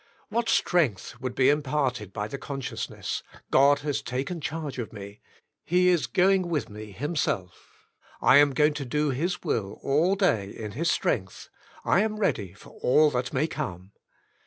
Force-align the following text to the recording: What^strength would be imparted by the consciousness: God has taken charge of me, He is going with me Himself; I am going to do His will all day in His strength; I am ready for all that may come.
What^strength 0.31 1.21
would 1.21 1.35
be 1.35 1.49
imparted 1.51 2.11
by 2.11 2.27
the 2.27 2.39
consciousness: 2.39 3.21
God 3.51 3.81
has 3.81 4.01
taken 4.01 4.41
charge 4.41 4.79
of 4.79 4.91
me, 4.91 5.21
He 5.63 5.89
is 5.89 6.07
going 6.07 6.49
with 6.49 6.69
me 6.71 6.91
Himself; 6.91 7.87
I 8.19 8.37
am 8.37 8.49
going 8.55 8.73
to 8.73 8.83
do 8.85 9.11
His 9.11 9.43
will 9.43 9.79
all 9.83 10.15
day 10.15 10.49
in 10.49 10.71
His 10.71 10.89
strength; 10.89 11.49
I 11.85 11.99
am 12.01 12.17
ready 12.17 12.51
for 12.53 12.69
all 12.81 13.11
that 13.11 13.31
may 13.31 13.45
come. 13.45 13.91